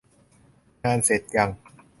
[0.83, 1.49] งานเสร็จยัง?